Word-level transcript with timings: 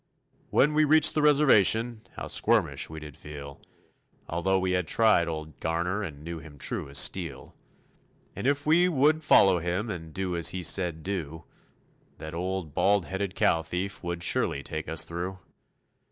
When 0.49 0.73
we 0.73 0.83
reached 0.83 1.13
the 1.13 1.21
Reservation, 1.21 2.07
how 2.15 2.25
squirmish 2.25 2.89
we 2.89 2.99
did 2.99 3.15
feel, 3.15 3.61
Although 4.27 4.57
we 4.57 4.71
had 4.71 4.87
tried 4.87 5.27
old 5.27 5.59
Garner 5.59 6.01
and 6.01 6.23
knew 6.23 6.39
him 6.39 6.57
true 6.57 6.89
as 6.89 6.97
steel. 6.97 7.55
And 8.35 8.47
if 8.47 8.65
we 8.65 8.89
would 8.89 9.23
follow 9.23 9.59
him 9.59 9.91
and 9.91 10.11
do 10.11 10.35
as 10.35 10.49
he 10.49 10.63
said 10.63 11.03
do, 11.03 11.43
That 12.17 12.33
old 12.33 12.73
bald 12.73 13.05
headed 13.05 13.35
cow 13.35 13.61
thief 13.61 14.03
would 14.03 14.23
surely 14.23 14.63
take 14.63 14.89
us 14.89 15.03
through. 15.03 15.37